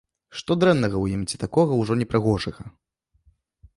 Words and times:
Што 0.37 0.51
дрэннага 0.61 0.97
ў 1.01 1.05
ім 1.19 1.27
ці 1.31 1.39
такога 1.45 1.71
ўжо 1.81 1.93
непрыгожага? 2.03 2.61